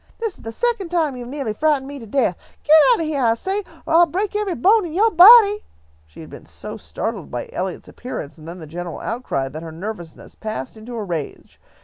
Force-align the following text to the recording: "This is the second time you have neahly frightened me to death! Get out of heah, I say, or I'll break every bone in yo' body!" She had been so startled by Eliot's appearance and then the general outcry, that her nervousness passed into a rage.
"This 0.17 0.33
is 0.35 0.39
the 0.41 0.51
second 0.51 0.89
time 0.89 1.15
you 1.15 1.25
have 1.25 1.31
neahly 1.31 1.55
frightened 1.55 1.85
me 1.87 1.99
to 1.99 2.07
death! 2.07 2.35
Get 2.63 2.75
out 2.91 2.99
of 3.01 3.05
heah, 3.05 3.21
I 3.23 3.33
say, 3.35 3.59
or 3.85 3.93
I'll 3.93 4.07
break 4.07 4.35
every 4.35 4.55
bone 4.55 4.83
in 4.83 4.93
yo' 4.93 5.11
body!" 5.11 5.63
She 6.07 6.21
had 6.21 6.29
been 6.31 6.45
so 6.45 6.75
startled 6.75 7.29
by 7.29 7.51
Eliot's 7.53 7.87
appearance 7.87 8.39
and 8.39 8.47
then 8.47 8.57
the 8.57 8.65
general 8.65 8.99
outcry, 8.99 9.47
that 9.49 9.61
her 9.61 9.71
nervousness 9.71 10.33
passed 10.33 10.75
into 10.75 10.95
a 10.95 11.03
rage. 11.03 11.59